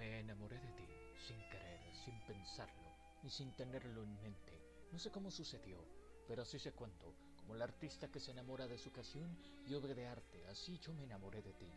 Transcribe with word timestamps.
Me 0.00 0.18
enamoré 0.20 0.58
de 0.58 0.72
ti, 0.72 0.88
sin 1.28 1.36
querer, 1.50 1.78
sin 1.92 2.18
pensarlo, 2.26 2.88
ni 3.22 3.28
sin 3.28 3.54
tenerlo 3.54 4.02
en 4.02 4.22
mente. 4.22 4.58
No 4.90 4.98
sé 4.98 5.10
cómo 5.10 5.30
sucedió, 5.30 5.76
pero 6.26 6.40
así 6.40 6.58
se 6.58 6.72
cuento, 6.72 7.12
como 7.36 7.54
el 7.54 7.60
artista 7.60 8.10
que 8.10 8.18
se 8.18 8.30
enamora 8.30 8.66
de 8.66 8.78
su 8.78 8.88
ocasión 8.88 9.36
y 9.66 9.74
obra 9.74 9.92
de 9.92 10.06
arte, 10.06 10.42
así 10.46 10.78
yo 10.78 10.94
me 10.94 11.04
enamoré 11.04 11.42
de 11.42 11.52
ti. 11.52 11.70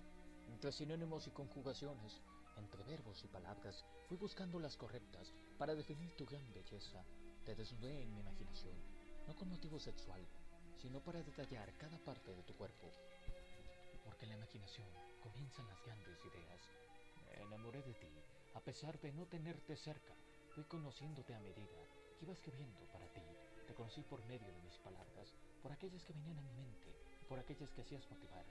Entre 0.47 0.71
sinónimos 0.71 1.27
y 1.27 1.31
conjugaciones, 1.31 2.21
entre 2.55 2.81
verbos 2.83 3.21
y 3.25 3.27
palabras, 3.27 3.83
fui 4.07 4.15
buscando 4.15 4.57
las 4.57 4.77
correctas 4.77 5.33
para 5.57 5.75
definir 5.75 6.15
tu 6.15 6.25
gran 6.25 6.53
belleza. 6.53 7.03
Te 7.43 7.55
desnudé 7.55 8.03
en 8.03 8.13
mi 8.13 8.21
imaginación, 8.21 8.77
no 9.27 9.35
con 9.35 9.49
motivo 9.49 9.81
sexual, 9.81 10.25
sino 10.81 11.03
para 11.03 11.21
detallar 11.21 11.73
cada 11.75 11.97
parte 11.97 12.33
de 12.33 12.43
tu 12.43 12.55
cuerpo. 12.55 12.89
Porque 14.05 14.23
en 14.23 14.29
la 14.29 14.37
imaginación 14.37 14.87
comienzan 15.21 15.67
las 15.67 15.83
grandes 15.83 16.23
ideas. 16.23 16.69
Enamoré 17.41 17.81
de 17.83 17.93
ti, 17.93 18.07
a 18.53 18.59
pesar 18.61 18.99
de 18.99 19.11
no 19.11 19.25
tenerte 19.25 19.75
cerca. 19.75 20.13
Fui 20.53 20.63
conociéndote 20.65 21.33
a 21.33 21.39
medida 21.39 21.81
que 22.17 22.25
iba 22.25 22.33
escribiendo 22.33 22.85
para 22.91 23.07
ti. 23.07 23.21
Te 23.67 23.73
conocí 23.73 24.01
por 24.03 24.23
medio 24.25 24.53
de 24.53 24.61
mis 24.61 24.77
palabras, 24.79 25.33
por 25.61 25.71
aquellas 25.71 26.03
que 26.03 26.13
venían 26.13 26.37
a 26.37 26.41
mi 26.41 26.53
mente 26.53 26.93
por 27.33 27.39
aquellas 27.39 27.71
que 27.71 27.81
hacías 27.81 28.07
motivar 28.11 28.45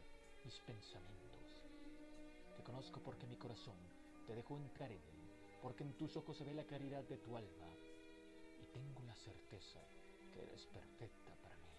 mis 0.44 0.58
pensamientos. 0.60 1.62
Te 2.56 2.62
conozco 2.64 3.00
porque 3.00 3.26
mi 3.26 3.36
corazón 3.36 3.76
te 4.26 4.34
dejó 4.34 4.58
entrar 4.58 4.90
en 4.90 4.98
él, 4.98 5.20
porque 5.62 5.84
en 5.84 5.96
tus 5.96 6.16
ojos 6.16 6.36
se 6.36 6.42
ve 6.42 6.52
la 6.52 6.64
claridad 6.64 7.04
de 7.04 7.16
tu 7.18 7.36
alma 7.36 7.68
y 8.60 8.66
tengo 8.74 9.02
la 9.04 9.14
certeza 9.14 9.80
que 10.32 10.42
eres 10.42 10.66
perfecta 10.66 11.32
para 11.42 11.56
mí. 11.56 11.70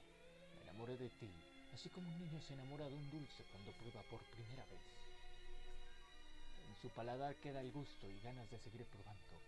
Me 0.55 0.61
enamoré 0.63 0.95
de 0.95 1.09
ti, 1.09 1.29
así 1.73 1.89
como 1.89 2.07
un 2.07 2.19
niño 2.19 2.41
se 2.41 2.53
enamora 2.53 2.87
de 2.87 2.95
un 2.95 3.11
dulce 3.11 3.43
cuando 3.51 3.71
prueba 3.73 4.01
por 4.09 4.23
primera 4.31 4.65
vez. 4.67 5.12
Su 6.83 6.89
paladar 6.89 7.37
queda 7.37 7.61
el 7.61 7.71
gusto 7.71 8.09
y 8.09 8.19
ganas 8.19 8.49
de 8.51 8.59
seguir 8.59 8.83
probando. 8.83 9.39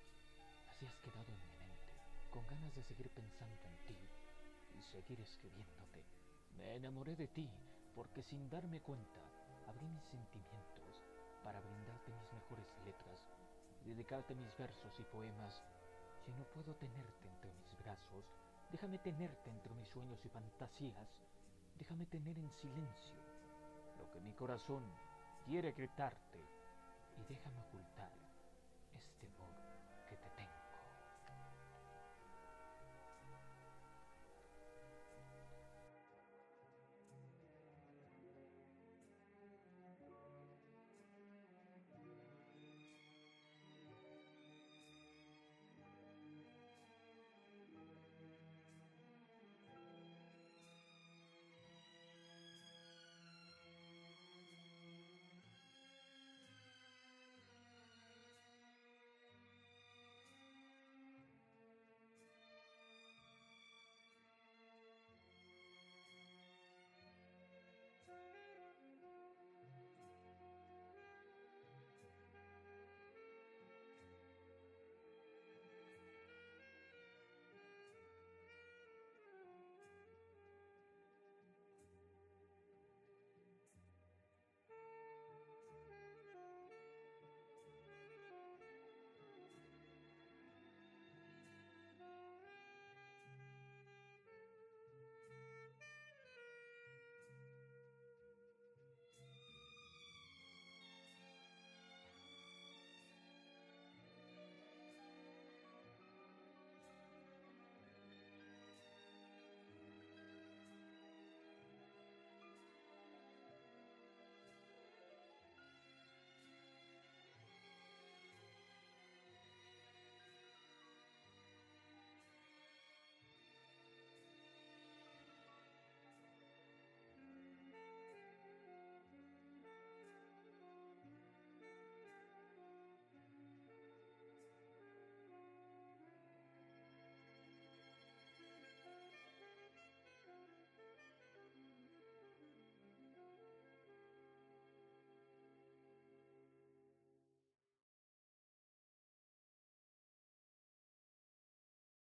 Así 0.71 0.85
has 0.85 0.95
quedado 1.03 1.27
en 1.27 1.41
mi 1.43 1.51
mente, 1.59 1.91
con 2.31 2.47
ganas 2.47 2.73
de 2.73 2.81
seguir 2.81 3.09
pensando 3.09 3.59
en 3.67 3.75
ti 3.87 3.97
y 4.79 4.81
seguir 4.81 5.19
escribiéndote. 5.19 5.99
Me 6.55 6.75
enamoré 6.77 7.13
de 7.17 7.27
ti 7.27 7.49
porque 7.93 8.23
sin 8.23 8.49
darme 8.49 8.79
cuenta 8.79 9.19
abrí 9.67 9.85
mis 9.85 10.05
sentimientos 10.05 11.03
para 11.43 11.59
brindarte 11.59 12.13
mis 12.13 12.31
mejores 12.39 12.71
letras, 12.85 13.19
dedicarte 13.83 14.33
mis 14.33 14.55
versos 14.57 14.97
y 14.97 15.03
poemas. 15.03 15.61
Si 16.23 16.31
no 16.31 16.45
puedo 16.55 16.73
tenerte 16.75 17.27
entre 17.27 17.51
mis 17.51 17.77
brazos, 17.83 18.23
déjame 18.71 18.97
tenerte 18.99 19.49
entre 19.49 19.75
mis 19.75 19.89
sueños 19.89 20.23
y 20.23 20.29
fantasías. 20.29 21.09
Déjame 21.79 22.05
tener 22.05 22.39
en 22.39 22.49
silencio 22.55 23.19
lo 23.99 24.09
que 24.09 24.21
mi 24.21 24.31
corazón 24.31 24.85
quiere 25.45 25.73
gritarte 25.73 26.54
y 27.17 27.23
déjame 27.23 27.59
ocultar 27.61 28.11
este 28.13 28.24